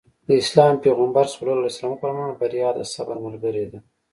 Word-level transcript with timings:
د 0.27 0.29
اسلام 0.41 0.73
پيغمبر 0.85 1.25
ص 1.33 1.33
وفرمايل 1.91 2.35
بريا 2.41 2.69
د 2.75 2.79
صبر 2.93 3.15
ملګرې 3.25 3.65
ده. 3.71 3.79